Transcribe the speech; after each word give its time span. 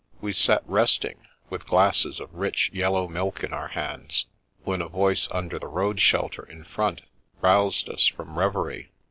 We 0.19 0.33
sat 0.33 0.63
resting, 0.65 1.27
with 1.51 1.67
glasses 1.67 2.19
of 2.19 2.33
rich 2.33 2.71
yellow 2.73 3.07
milk 3.07 3.43
in 3.43 3.53
our 3.53 3.67
hands, 3.67 4.25
when 4.63 4.81
a 4.81 4.87
voice 4.87 5.27
under 5.29 5.59
the 5.59 5.67
road 5.67 5.99
shelter 5.99 6.41
in 6.43 6.63
front 6.63 7.01
roused 7.39 7.87
us 7.87 8.07
from 8.07 8.39
reverie. 8.39 8.89